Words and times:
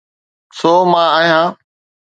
سو 0.57 0.71
مان 0.91 1.07
آهيان. 1.19 1.49